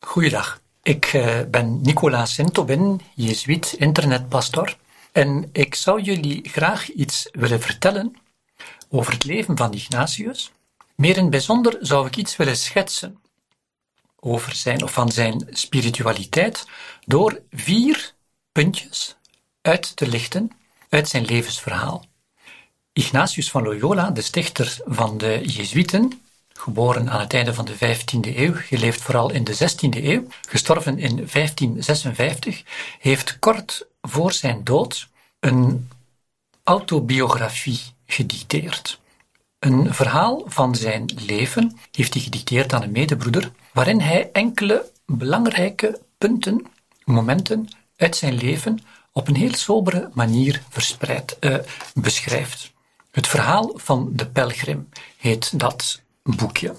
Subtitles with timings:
[0.00, 0.60] Goeiedag.
[0.82, 4.76] Ik uh, ben Nicolas Sintobin, Jezuïet internetpastor.
[5.12, 8.16] En ik zou jullie graag iets willen vertellen
[8.88, 10.52] over het leven van Ignatius.
[10.94, 13.18] Meer in het bijzonder zou ik iets willen schetsen
[14.20, 16.66] over zijn of van zijn spiritualiteit
[17.06, 18.14] door vier
[18.52, 19.16] puntjes
[19.62, 20.50] uit te lichten
[20.88, 22.04] uit zijn levensverhaal.
[22.92, 26.22] Ignatius van Loyola, de stichter van de Jezuïeten,
[26.58, 30.98] geboren aan het einde van de 15e eeuw, geleefd vooral in de 16e eeuw, gestorven
[30.98, 32.62] in 1556,
[32.98, 35.08] heeft kort voor zijn dood
[35.40, 35.88] een
[36.62, 39.00] autobiografie gedicteerd.
[39.58, 46.00] Een verhaal van zijn leven heeft hij gedicteerd aan een medebroeder, waarin hij enkele belangrijke
[46.18, 46.66] punten,
[47.04, 48.78] momenten uit zijn leven
[49.12, 51.56] op een heel sobere manier verspreid, uh,
[51.94, 52.72] beschrijft.
[53.10, 56.02] Het verhaal van de pelgrim heet dat
[56.36, 56.74] boekje.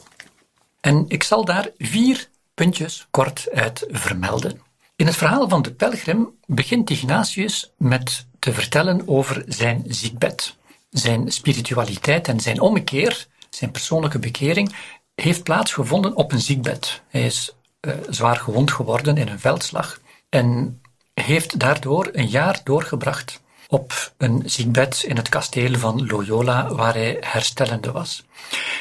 [0.80, 4.62] En ik zal daar vier puntjes kort uit vermelden.
[4.96, 10.56] In het verhaal van de pelgrim begint Ignatius met te vertellen over zijn ziekbed.
[10.90, 14.76] Zijn spiritualiteit en zijn ommekeer, zijn persoonlijke bekering,
[15.16, 17.02] heeft plaatsgevonden op een ziekbed.
[17.08, 20.82] Hij is uh, zwaar gewond geworden in een veldslag en
[21.14, 23.42] heeft daardoor een jaar doorgebracht
[23.72, 28.26] op een ziekbed in het kasteel van Loyola, waar hij herstellende was.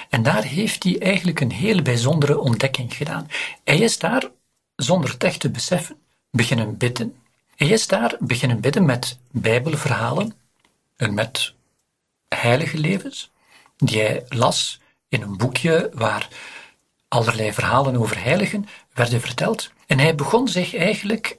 [0.08, 3.28] En daar heeft hij eigenlijk een heel bijzondere ontdekking gedaan.
[3.64, 4.30] Hij is daar,
[4.76, 5.96] zonder het echt te beseffen,
[6.30, 7.16] beginnen bidden.
[7.56, 10.32] Hij is daar beginnen bidden met bijbelverhalen
[10.96, 11.54] en met
[12.28, 13.30] heilige levens,
[13.76, 16.28] die hij las in een boekje waar
[17.08, 19.70] allerlei verhalen over heiligen werden verteld.
[19.86, 21.38] En hij begon zich eigenlijk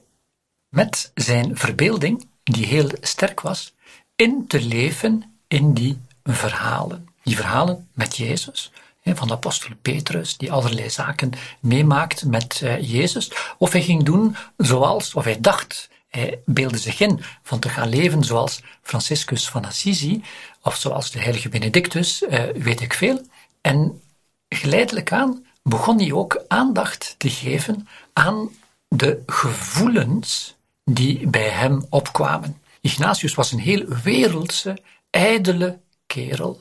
[0.68, 3.74] met zijn verbeelding die heel sterk was,
[4.16, 7.08] in te leven in die verhalen.
[7.22, 8.72] Die verhalen met Jezus,
[9.04, 13.30] van de apostel Petrus, die allerlei zaken meemaakt met eh, Jezus.
[13.58, 17.88] Of hij ging doen zoals, of hij dacht, hij beelde zich in van te gaan
[17.88, 20.22] leven zoals Franciscus van Assisi,
[20.62, 23.26] of zoals de heilige Benedictus, eh, weet ik veel.
[23.60, 24.00] En
[24.48, 28.48] geleidelijk aan begon hij ook aandacht te geven aan
[28.88, 30.56] de gevoelens
[30.94, 32.62] die bij hem opkwamen.
[32.80, 34.78] Ignatius was een heel wereldse,
[35.10, 36.60] ijdele kerel,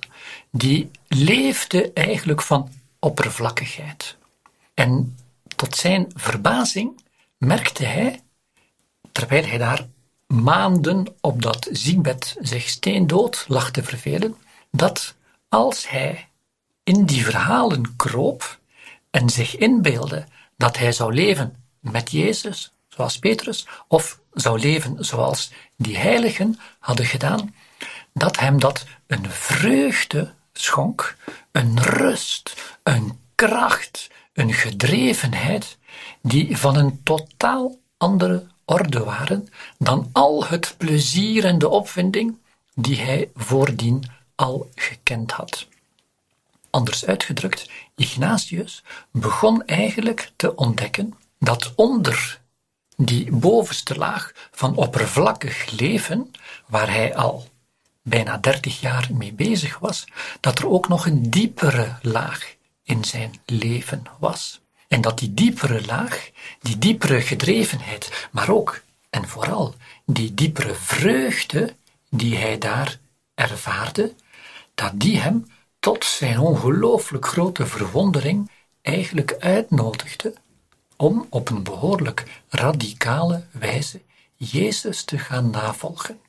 [0.52, 2.70] die leefde eigenlijk van
[3.00, 4.18] oppervlakkigheid.
[4.74, 5.18] En
[5.56, 7.02] tot zijn verbazing
[7.38, 8.22] merkte hij,
[9.12, 9.88] terwijl hij daar
[10.28, 14.36] maanden op dat ziekbed zich steendood lag te vervelen,
[14.72, 15.16] dat
[15.50, 16.28] als hij
[16.84, 18.60] in die verhalen kroop
[19.10, 20.26] en zich inbeelde
[20.58, 27.06] dat hij zou leven met Jezus, zoals Petrus, of zou leven zoals die heiligen hadden
[27.06, 27.56] gedaan,
[28.14, 31.18] dat hem dat een vreugde schonk,
[31.52, 35.78] een rust, een kracht, een gedrevenheid,
[36.22, 39.48] die van een totaal andere orde waren
[39.78, 42.38] dan al het plezier en de opwinding
[42.76, 44.04] die hij voordien
[44.36, 45.68] al gekend had.
[46.70, 52.39] Anders uitgedrukt, Ignatius begon eigenlijk te ontdekken dat onder
[53.02, 56.32] die bovenste laag van oppervlakkig leven,
[56.66, 57.48] waar hij al
[58.02, 60.06] bijna dertig jaar mee bezig was,
[60.40, 64.62] dat er ook nog een diepere laag in zijn leven was.
[64.88, 66.30] En dat die diepere laag,
[66.62, 71.76] die diepere gedrevenheid, maar ook en vooral die diepere vreugde
[72.10, 73.00] die hij daar
[73.36, 74.14] ervaarde,
[74.76, 78.52] dat die hem tot zijn ongelooflijk grote verwondering
[78.82, 80.34] eigenlijk uitnodigde
[81.02, 84.02] om op een behoorlijk radicale wijze
[84.36, 86.20] Jezus te gaan navolgen.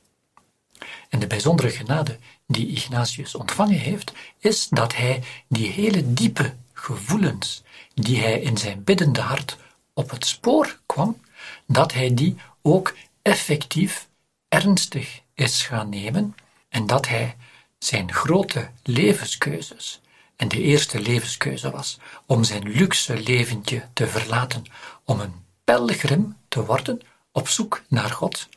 [1.09, 7.63] En de bijzondere genade die Ignatius ontvangen heeft, is dat hij die hele diepe gevoelens
[7.95, 9.57] die hij in zijn biddende hart
[9.95, 11.21] op het spoor kwam,
[11.67, 14.09] dat hij die ook effectief
[14.49, 16.35] ernstig is gaan nemen
[16.69, 17.37] en dat hij
[17.79, 20.01] zijn grote levenskeuzes
[20.41, 24.65] en de eerste levenskeuze was om zijn luxe leventje te verlaten,
[25.05, 27.01] om een pelgrim te worden
[27.33, 28.49] op zoek naar God,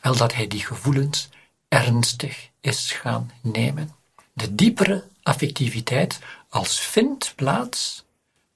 [0.00, 1.28] wel dat hij die gevoelens
[1.68, 3.94] ernstig is gaan nemen.
[4.32, 6.18] De diepere affectiviteit
[6.48, 8.04] als vindt plaats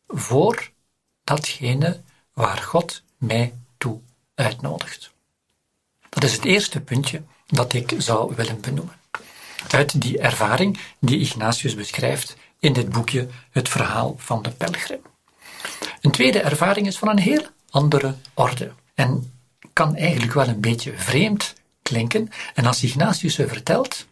[0.07, 0.71] voor
[1.25, 2.01] datgene
[2.33, 4.01] waar God mij toe
[4.35, 5.11] uitnodigt.
[6.09, 9.01] Dat is het eerste puntje dat ik zou willen benoemen.
[9.71, 15.01] Uit die ervaring die Ignatius beschrijft in dit boekje Het verhaal van de pelgrim.
[16.01, 19.33] Een tweede ervaring is van een heel andere orde en
[19.73, 22.29] kan eigenlijk wel een beetje vreemd klinken.
[22.55, 24.07] En als Ignatius ze vertelt,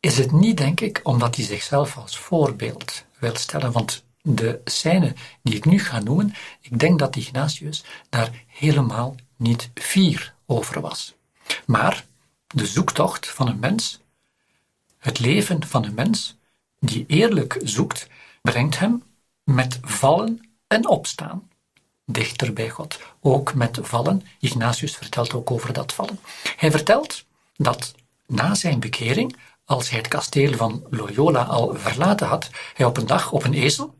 [0.00, 5.14] is het niet, denk ik, omdat hij zichzelf als voorbeeld wil stellen, want de scène
[5.42, 11.14] die ik nu ga noemen, ik denk dat Ignatius daar helemaal niet fier over was.
[11.66, 12.04] Maar
[12.46, 14.00] de zoektocht van een mens,
[14.98, 16.36] het leven van een mens
[16.82, 18.06] die eerlijk zoekt,
[18.40, 19.02] brengt hem
[19.44, 21.50] met vallen en opstaan
[22.04, 23.00] dichter bij God.
[23.20, 24.22] Ook met vallen.
[24.40, 26.18] Ignatius vertelt ook over dat vallen.
[26.56, 27.24] Hij vertelt
[27.56, 27.94] dat
[28.26, 33.06] na zijn bekering, als hij het kasteel van Loyola al verlaten had, hij op een
[33.06, 33.94] dag op een ezel,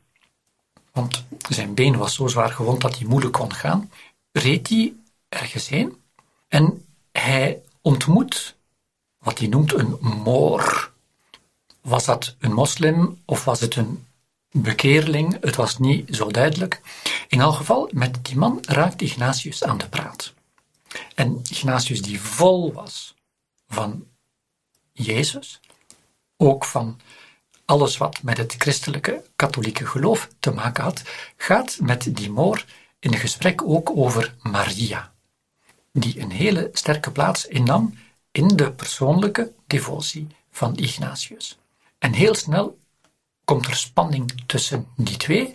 [0.92, 3.90] want zijn been was zo zwaar gewond dat hij moeilijk kon gaan,
[4.32, 4.94] reed hij
[5.28, 6.02] ergens heen
[6.48, 8.56] en hij ontmoet
[9.18, 10.91] wat hij noemt een moor.
[11.82, 14.06] Was dat een moslim of was het een
[14.50, 15.36] bekeerling?
[15.40, 16.80] Het was niet zo duidelijk.
[17.28, 20.32] In elk geval, met die man raakt Ignatius aan de praat.
[21.14, 23.14] En Ignatius, die vol was
[23.68, 24.06] van
[24.92, 25.60] Jezus,
[26.36, 27.00] ook van
[27.64, 31.02] alles wat met het christelijke katholieke geloof te maken had,
[31.36, 32.64] gaat met die moor
[32.98, 35.12] in gesprek ook over Maria,
[35.92, 37.98] die een hele sterke plaats innam
[38.30, 41.58] in de persoonlijke devotie van Ignatius.
[42.02, 42.78] En heel snel
[43.44, 45.54] komt er spanning tussen die twee.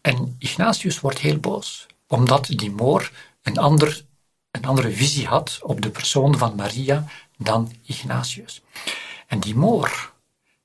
[0.00, 3.12] En Ignatius wordt heel boos, omdat die moor
[3.42, 4.04] een, ander,
[4.50, 7.04] een andere visie had op de persoon van Maria
[7.36, 8.62] dan Ignatius.
[9.26, 10.12] En die moor,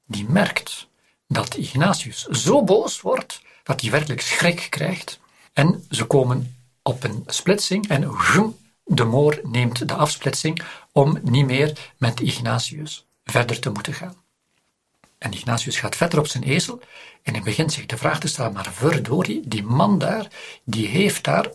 [0.06, 0.88] die merkt
[1.27, 5.19] dat Ignatius zo boos wordt dat hij werkelijk schrik krijgt.
[5.53, 8.01] En ze komen op een splitsing en
[8.83, 14.22] de moor neemt de afsplitsing om niet meer met Ignatius verder te moeten gaan.
[15.23, 16.81] En Ignatius gaat verder op zijn ezel
[17.21, 20.27] en hij begint zich de vraag te stellen, maar verdorie, die man daar,
[20.63, 21.51] die heeft daar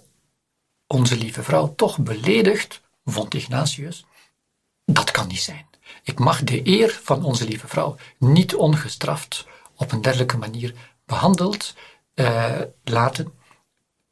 [0.87, 4.05] onze lieve vrouw toch beledigd, vond Ignatius.
[4.85, 5.67] Dat kan niet zijn.
[6.03, 10.75] Ik mag de eer van onze lieve vrouw niet ongestraft op een dergelijke manier
[11.05, 11.75] behandeld
[12.15, 13.33] uh, laten.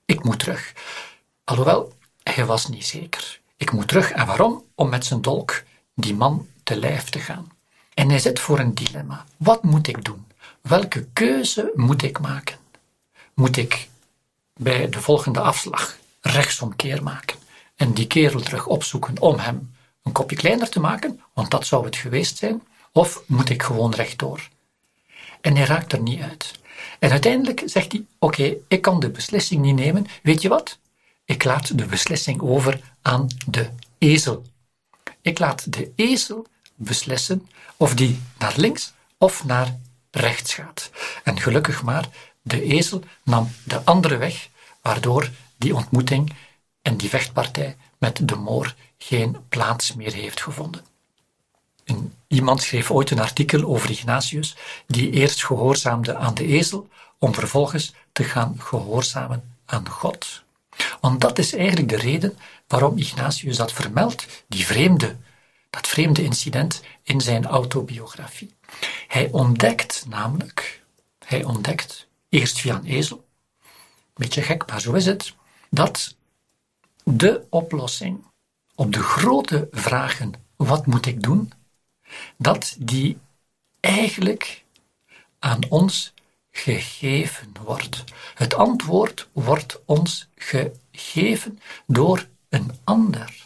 [0.04, 0.72] Ik moet terug.
[1.44, 1.92] Alhoewel,
[2.22, 3.40] hij was niet zeker.
[3.56, 4.10] Ik moet terug.
[4.10, 4.64] En waarom?
[4.74, 5.62] Om met zijn dolk
[5.94, 7.55] die man te lijf te gaan.
[7.96, 9.24] En hij zit voor een dilemma.
[9.36, 10.26] Wat moet ik doen?
[10.60, 12.56] Welke keuze moet ik maken?
[13.34, 13.88] Moet ik
[14.54, 17.36] bij de volgende afslag rechtsomkeer maken
[17.76, 21.84] en die kerel terug opzoeken om hem een kopje kleiner te maken, want dat zou
[21.84, 22.62] het geweest zijn,
[22.92, 24.48] of moet ik gewoon rechtdoor?
[25.40, 26.52] En hij raakt er niet uit.
[26.98, 30.06] En uiteindelijk zegt hij: Oké, ik kan de beslissing niet nemen.
[30.22, 30.78] Weet je wat?
[31.24, 34.42] Ik laat de beslissing over aan de ezel.
[35.20, 39.78] Ik laat de ezel beslissen of die naar links of naar
[40.10, 40.90] rechts gaat.
[41.24, 42.08] En gelukkig maar,
[42.42, 44.48] de ezel nam de andere weg,
[44.82, 46.32] waardoor die ontmoeting
[46.82, 50.84] en die vechtpartij met de moor geen plaats meer heeft gevonden.
[51.84, 54.56] En iemand schreef ooit een artikel over Ignatius,
[54.86, 56.88] die eerst gehoorzaamde aan de ezel,
[57.18, 60.42] om vervolgens te gaan gehoorzamen aan God.
[61.00, 65.16] Want dat is eigenlijk de reden waarom Ignatius dat vermeldt, die vreemde
[65.70, 68.54] dat vreemde incident in zijn autobiografie.
[69.08, 70.82] Hij ontdekt namelijk,
[71.24, 73.26] hij ontdekt, eerst via een ezel,
[74.14, 75.34] beetje gek, maar zo is het,
[75.70, 76.16] dat
[77.04, 78.24] de oplossing
[78.74, 81.52] op de grote vragen, wat moet ik doen,
[82.36, 83.18] dat die
[83.80, 84.64] eigenlijk
[85.38, 86.12] aan ons
[86.50, 88.04] gegeven wordt.
[88.34, 93.45] Het antwoord wordt ons gegeven door een ander.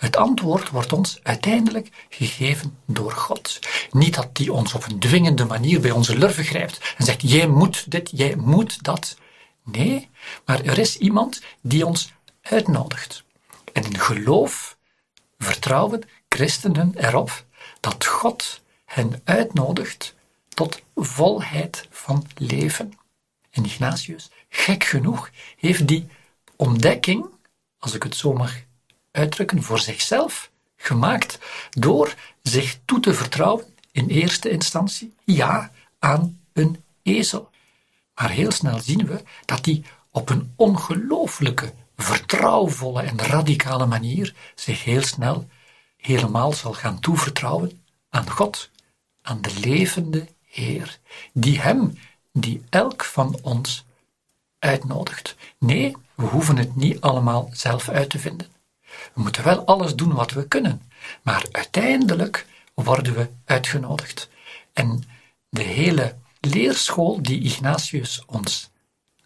[0.00, 3.58] Het antwoord wordt ons uiteindelijk gegeven door God.
[3.90, 7.46] Niet dat die ons op een dwingende manier bij onze lurven grijpt en zegt: Jij
[7.46, 9.16] moet dit, jij moet dat.
[9.64, 10.08] Nee,
[10.44, 13.24] maar er is iemand die ons uitnodigt.
[13.72, 14.76] En in geloof
[15.38, 17.44] vertrouwen christenen erop
[17.80, 20.14] dat God hen uitnodigt
[20.48, 22.92] tot volheid van leven.
[23.50, 26.08] En Ignatius, gek genoeg, heeft die
[26.56, 27.26] ontdekking,
[27.78, 28.68] als ik het zo mag
[29.10, 31.38] uitdrukken voor zichzelf gemaakt
[31.70, 37.50] door zich toe te vertrouwen in eerste instantie, ja, aan een ezel.
[38.14, 44.84] Maar heel snel zien we dat hij op een ongelooflijke, vertrouwvolle en radicale manier zich
[44.84, 45.48] heel snel
[45.96, 48.70] helemaal zal gaan toevertrouwen aan God,
[49.22, 50.98] aan de levende Heer,
[51.32, 51.98] die hem,
[52.32, 53.84] die elk van ons
[54.58, 55.36] uitnodigt.
[55.58, 58.46] Nee, we hoeven het niet allemaal zelf uit te vinden.
[59.14, 60.82] We moeten wel alles doen wat we kunnen,
[61.22, 64.28] maar uiteindelijk worden we uitgenodigd.
[64.72, 65.02] En
[65.48, 68.70] de hele leerschool die Ignatius ons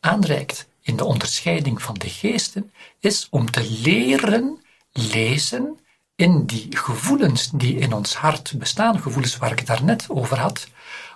[0.00, 5.78] aanreikt in de onderscheiding van de geesten, is om te leren lezen
[6.14, 10.68] in die gevoelens die in ons hart bestaan, gevoelens waar ik het daarnet over had,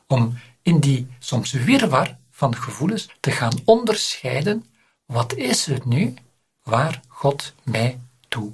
[0.07, 4.65] om in die soms wirwar van gevoelens te gaan onderscheiden.
[5.07, 6.15] Wat is het nu
[6.63, 8.53] waar God mij toe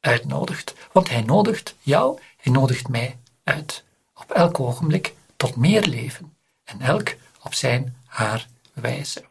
[0.00, 0.74] uitnodigt?
[0.92, 3.84] Want Hij nodigt jou, Hij nodigt mij uit.
[4.14, 6.36] Op elk ogenblik tot meer leven.
[6.64, 9.24] En elk op zijn, haar wijze.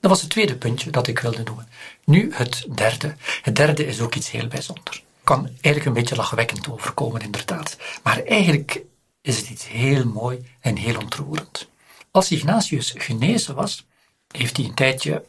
[0.00, 1.68] Dat was het tweede puntje dat ik wilde noemen.
[2.04, 3.14] Nu het derde.
[3.42, 5.04] Het derde is ook iets heel bijzonders.
[5.24, 7.76] Kan eigenlijk een beetje lachwekkend overkomen, inderdaad.
[8.02, 8.80] Maar eigenlijk
[9.20, 11.68] is het iets heel mooi en heel ontroerend.
[12.10, 13.86] Als Ignatius genezen was,
[14.28, 15.24] heeft hij een tijdje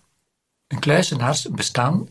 [0.68, 2.08] een kluizenaars bestaan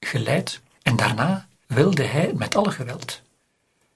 [0.00, 0.60] geleid.
[0.82, 3.22] En daarna wilde hij met alle geweld,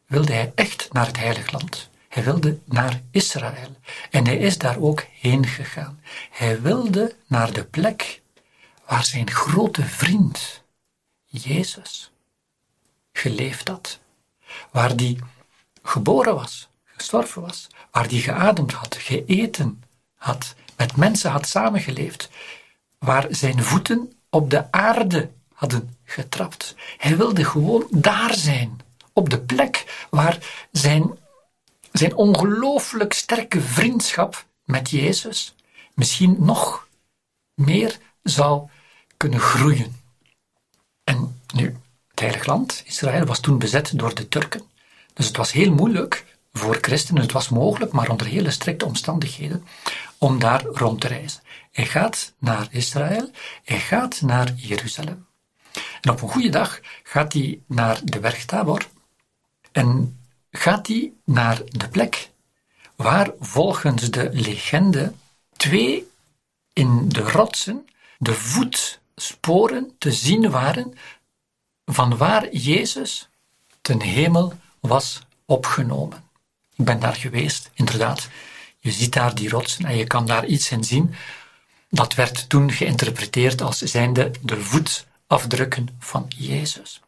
[0.07, 1.89] wilde hij echt naar het heilig land.
[2.09, 3.77] Hij wilde naar Israël.
[4.11, 6.01] En hij is daar ook heen gegaan.
[6.31, 8.23] Hij wilde naar de plek
[8.87, 10.63] waar zijn grote vriend,
[11.25, 12.13] Jezus,
[13.13, 13.99] geleefd had.
[14.71, 15.19] Waar die
[15.83, 19.83] geboren was, gestorven was, waar die geademd had, geëten
[20.15, 22.29] had, met mensen had samengeleefd,
[22.99, 26.75] waar zijn voeten op de aarde hadden getrapt.
[26.99, 28.81] Hij wilde gewoon daar zijn,
[29.13, 31.19] op de plek waar zijn
[31.99, 35.55] zijn ongelooflijk sterke vriendschap met Jezus
[35.95, 36.89] misschien nog
[37.55, 38.69] meer zou
[39.17, 40.03] kunnen groeien.
[41.05, 41.77] En nu,
[42.11, 44.63] het Heilig Land, Israël, was toen bezet door de Turken.
[45.13, 49.67] Dus het was heel moeilijk voor christenen, het was mogelijk, maar onder hele strikte omstandigheden,
[50.19, 51.43] om daar rond te reizen.
[51.73, 53.31] Hij gaat naar Israël,
[53.65, 55.27] hij gaat naar Jeruzalem.
[56.05, 58.87] En op een goede dag gaat hij naar de berg Tabor.
[59.73, 60.19] En
[60.51, 62.31] gaat hij naar de plek
[62.97, 65.13] waar volgens de legende
[65.57, 66.11] twee
[66.73, 70.95] in de rotsen de voetsporen te zien waren
[71.85, 73.29] van waar Jezus
[73.81, 76.25] ten hemel was opgenomen.
[76.77, 78.29] Ik ben daar geweest, inderdaad.
[78.79, 81.15] Je ziet daar die rotsen en je kan daar iets in zien.
[81.91, 84.65] Dat werd toen geïnterpreteerd als zijnde de
[85.39, 87.01] voetafdrukken van Jezus.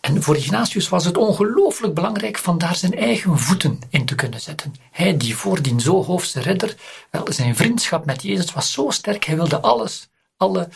[0.00, 4.40] En voor Ignatius was het ongelooflijk belangrijk van daar zijn eigen voeten in te kunnen
[4.40, 4.74] zetten.
[4.90, 6.76] Hij die voordien zo hoofdse redder,
[7.10, 10.68] wel, zijn vriendschap met Jezus was zo sterk, hij wilde alles, alle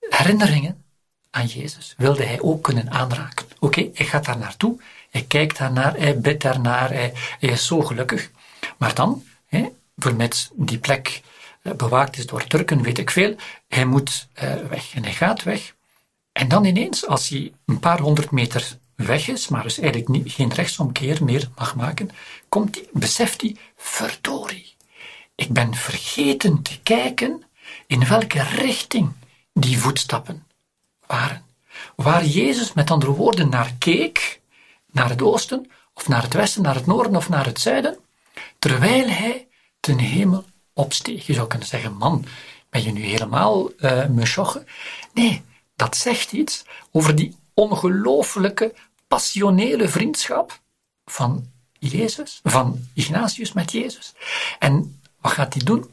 [0.00, 0.84] herinneringen
[1.30, 3.46] aan Jezus, wilde hij ook kunnen aanraken.
[3.58, 4.80] Oké, hij gaat daar naartoe,
[5.10, 8.30] hij kijkt daarnaar, hij bidt daarnaar, hij, hij is zo gelukkig.
[8.76, 11.22] Maar dan, hè, vermits die plek
[11.62, 13.36] eh, bewaakt is door Turken, weet ik veel,
[13.68, 14.94] hij moet uh, weg.
[14.94, 15.74] En hij gaat weg.
[16.36, 20.32] En dan ineens, als hij een paar honderd meter weg is, maar dus eigenlijk niet,
[20.32, 22.10] geen rechtsomkeer meer mag maken,
[22.48, 24.76] komt hij, beseft hij, verdorie,
[25.34, 27.42] ik ben vergeten te kijken
[27.86, 29.12] in welke richting
[29.52, 30.46] die voetstappen
[31.06, 31.44] waren.
[31.94, 34.40] Waar Jezus met andere woorden naar keek,
[34.90, 37.98] naar het oosten, of naar het westen, naar het noorden of naar het zuiden,
[38.58, 39.46] terwijl hij
[39.80, 41.26] ten hemel opsteeg.
[41.26, 42.24] Je zou kunnen zeggen, man,
[42.70, 44.04] ben je nu helemaal uh,
[45.12, 45.42] Nee,
[45.76, 48.74] dat zegt iets over die ongelooflijke,
[49.08, 50.60] passionele vriendschap
[51.04, 54.14] van Jezus, van Ignatius met Jezus.
[54.58, 55.90] En wat gaat hij doen?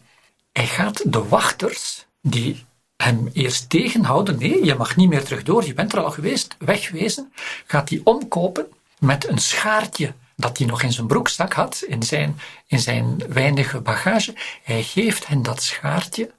[0.51, 2.65] Hij gaat de wachters die
[2.97, 6.55] hem eerst tegenhouden, nee, je mag niet meer terug door, je bent er al geweest,
[6.59, 7.33] wegwezen,
[7.65, 8.67] gaat hij omkopen
[8.99, 13.81] met een schaartje dat hij nog in zijn broekzak had, in zijn, in zijn weinige
[13.81, 14.33] bagage.
[14.63, 16.31] Hij geeft hen dat schaartje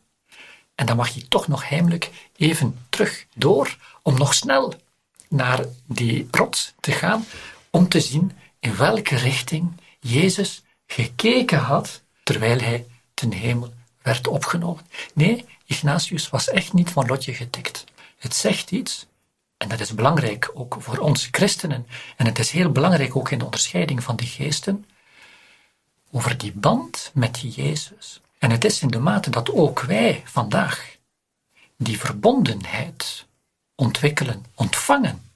[0.74, 4.74] en dan mag hij toch nog heimelijk even terug door om nog snel
[5.28, 7.24] naar die rots te gaan
[7.70, 14.86] om te zien in welke richting Jezus gekeken had terwijl hij ten hemel werd opgenomen.
[15.14, 17.84] Nee, Ignatius was echt niet van lotje getikt.
[18.18, 19.06] Het zegt iets,
[19.56, 23.38] en dat is belangrijk ook voor ons christenen, en het is heel belangrijk ook in
[23.38, 24.86] de onderscheiding van die geesten,
[26.10, 28.20] over die band met Jezus.
[28.54, 30.96] Het is in de mate dat ook wij vandaag
[31.76, 33.26] die verbondenheid
[33.74, 35.30] ontwikkelen, ontvangen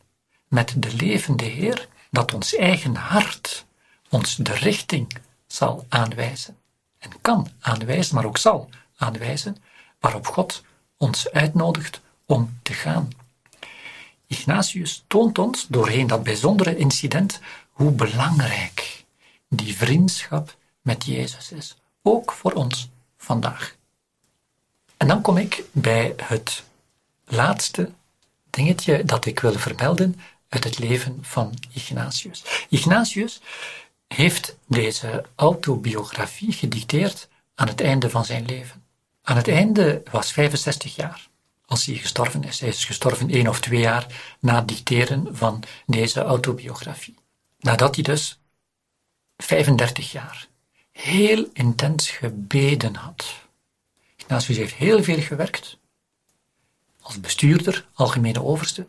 [0.49, 3.67] met de levende Heer, dat ons eigen hart
[4.09, 6.57] ons de richting zal aanwijzen.
[6.99, 9.57] En kan aanwijzen, maar ook zal aanwijzen,
[10.01, 10.63] waarop God
[10.97, 13.09] ons uitnodigt om te gaan.
[14.27, 19.05] Ignatius toont ons doorheen dat bijzondere incident hoe belangrijk
[19.49, 22.89] die vriendschap met Jezus is, ook voor ons
[23.29, 23.77] vandaag.
[24.97, 26.65] En dan kom ik bij het
[27.25, 27.91] laatste
[28.51, 32.45] dingetje dat ik wil vermelden uit het leven van Ignatius.
[32.69, 33.41] Ignatius
[34.07, 38.83] heeft deze autobiografie gedicteerd aan het einde van zijn leven.
[39.23, 41.29] Aan het einde was 65 jaar
[41.67, 42.61] als hij gestorven is.
[42.61, 44.07] Hij is gestorven één of twee jaar
[44.41, 47.19] na het dicteren van deze autobiografie.
[47.59, 48.39] Nadat hij dus
[49.37, 50.49] 35 jaar
[51.01, 53.35] heel intens gebeden had.
[54.17, 55.79] Ignatius heeft heel veel gewerkt,
[57.01, 58.87] als bestuurder, algemene overste,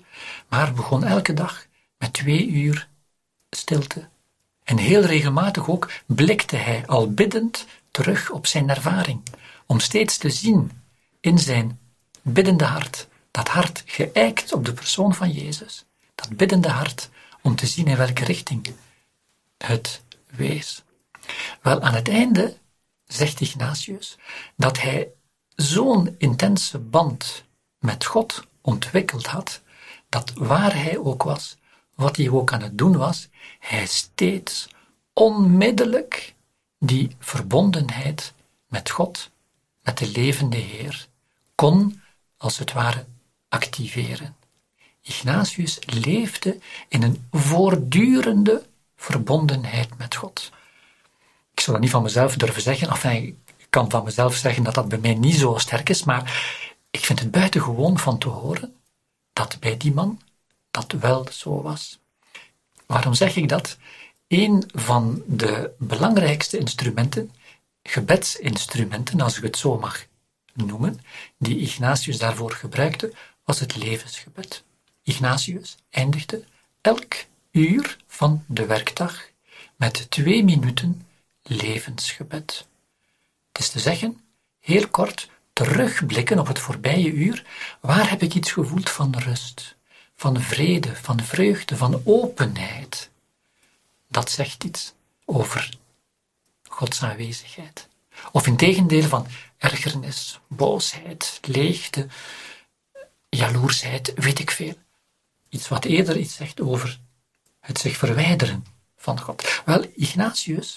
[0.47, 1.65] maar begon elke dag
[1.97, 2.87] met twee uur
[3.49, 4.07] stilte.
[4.63, 9.21] En heel regelmatig ook blikte hij al biddend terug op zijn ervaring,
[9.65, 10.71] om steeds te zien
[11.19, 11.79] in zijn
[12.21, 15.85] biddende hart, dat hart geëikt op de persoon van Jezus,
[16.15, 17.09] dat biddende hart,
[17.41, 18.73] om te zien in welke richting
[19.57, 20.83] het wees.
[21.61, 22.57] Wel, aan het einde
[23.05, 24.17] zegt Ignatius
[24.55, 25.11] dat hij
[25.55, 27.43] zo'n intense band
[27.79, 29.61] met God ontwikkeld had,
[30.09, 31.57] dat waar hij ook was,
[31.95, 34.67] wat hij ook aan het doen was, hij steeds
[35.13, 36.35] onmiddellijk
[36.79, 38.33] die verbondenheid
[38.67, 39.29] met God,
[39.81, 41.07] met de levende Heer,
[41.55, 42.01] kon,
[42.37, 43.05] als het ware,
[43.49, 44.35] activeren.
[45.01, 50.51] Ignatius leefde in een voortdurende verbondenheid met God.
[51.59, 53.23] Ik zou dat niet van mezelf durven zeggen, enfin,
[53.57, 56.51] ik kan van mezelf zeggen dat dat bij mij niet zo sterk is, maar
[56.91, 58.75] ik vind het buitengewoon van te horen
[59.33, 60.21] dat bij die man
[60.71, 61.99] dat wel zo was.
[62.85, 63.77] Waarom zeg ik dat?
[64.27, 67.31] Een van de belangrijkste instrumenten,
[67.83, 70.05] gebedsinstrumenten, als ik het zo mag
[70.53, 71.01] noemen,
[71.37, 73.13] die Ignatius daarvoor gebruikte,
[73.43, 74.63] was het levensgebed.
[75.03, 76.43] Ignatius eindigde
[76.81, 77.15] elk
[77.51, 79.29] uur van de werkdag
[79.75, 81.07] met twee minuten
[81.43, 82.67] levensgebed.
[83.51, 84.21] Het is te zeggen,
[84.59, 87.45] heel kort, terugblikken op het voorbije uur,
[87.79, 89.75] waar heb ik iets gevoeld van rust,
[90.15, 93.09] van vrede, van vreugde, van openheid?
[94.07, 94.93] Dat zegt iets
[95.25, 95.77] over
[96.63, 97.87] Gods aanwezigheid.
[98.31, 99.27] Of in tegendeel van
[99.57, 102.07] ergernis, boosheid, leegte,
[103.29, 104.75] jaloersheid, weet ik veel.
[105.49, 106.99] Iets wat eerder iets zegt over
[107.59, 108.65] het zich verwijderen
[108.97, 109.61] van God.
[109.65, 110.75] Wel, Ignatius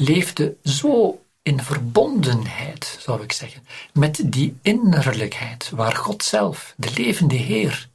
[0.00, 7.34] leefde zo in verbondenheid, zou ik zeggen, met die innerlijkheid waar God zelf, de levende
[7.34, 7.88] Heer,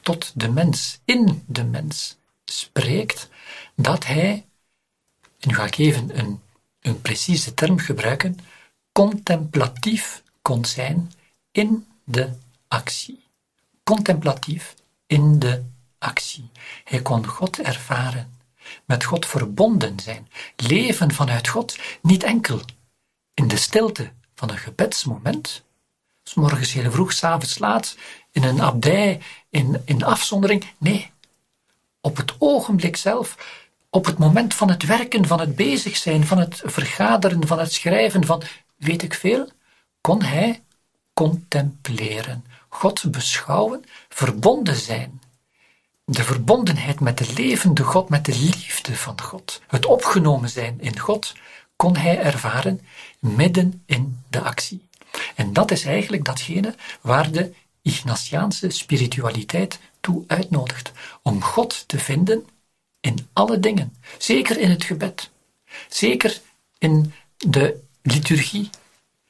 [0.00, 3.28] tot de mens, in de mens, spreekt,
[3.74, 4.46] dat hij,
[5.40, 6.40] en nu ga ik even een,
[6.80, 8.38] een precieze term gebruiken,
[8.92, 11.12] contemplatief kon zijn
[11.50, 12.30] in de
[12.68, 13.22] actie.
[13.82, 14.74] Contemplatief
[15.06, 15.62] in de
[15.98, 16.50] actie.
[16.84, 18.33] Hij kon God ervaren,
[18.84, 22.60] met God verbonden zijn, leven vanuit God, niet enkel
[23.34, 25.64] in de stilte van een gebedsmoment,
[26.22, 27.96] s morgens heel vroeg, s avonds laat,
[28.30, 30.64] in een abdij, in, in afzondering.
[30.78, 31.10] Nee,
[32.00, 33.36] op het ogenblik zelf,
[33.90, 37.72] op het moment van het werken, van het bezig zijn, van het vergaderen, van het
[37.72, 38.42] schrijven, van
[38.76, 39.48] weet ik veel,
[40.00, 40.62] kon hij
[41.12, 45.20] contempleren, God beschouwen, verbonden zijn.
[46.04, 50.98] De verbondenheid met de levende God, met de liefde van God, het opgenomen zijn in
[50.98, 51.34] God,
[51.76, 52.80] kon hij ervaren
[53.18, 54.88] midden in de actie.
[55.34, 60.92] En dat is eigenlijk datgene waar de Ignatiaanse spiritualiteit toe uitnodigt.
[61.22, 62.46] Om God te vinden
[63.00, 63.96] in alle dingen.
[64.18, 65.30] Zeker in het gebed.
[65.88, 66.40] Zeker
[66.78, 68.70] in de liturgie.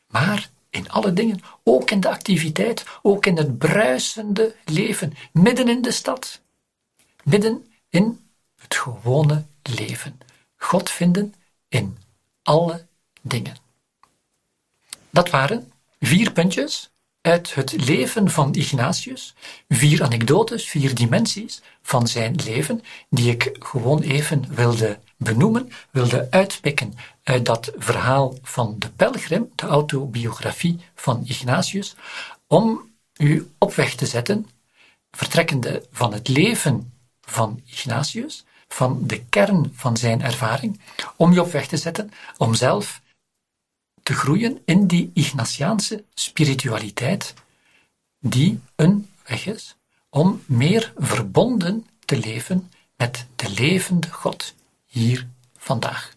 [0.06, 1.40] Maar in alle dingen.
[1.62, 2.84] Ook in de activiteit.
[3.02, 5.12] Ook in het bruisende leven.
[5.32, 6.40] Midden in de stad.
[7.24, 8.20] Midden in
[8.56, 10.18] het gewone leven.
[10.56, 11.34] God vinden
[11.68, 11.98] in
[12.42, 12.87] alle
[13.22, 13.56] dingen.
[15.10, 19.34] Dat waren vier puntjes uit het leven van Ignatius,
[19.68, 26.94] vier anekdotes, vier dimensies van zijn leven, die ik gewoon even wilde benoemen, wilde uitpikken
[27.22, 31.94] uit dat verhaal van de pelgrim, de autobiografie van Ignatius,
[32.46, 34.48] om u op weg te zetten,
[35.10, 36.93] vertrekkende van het leven
[37.26, 40.80] van Ignatius, van de kern van zijn ervaring,
[41.16, 43.02] om je op weg te zetten om zelf
[44.02, 47.34] te groeien in die Ignatiaanse spiritualiteit,
[48.20, 49.76] die een weg is
[50.10, 56.13] om meer verbonden te leven met de levende God hier vandaag.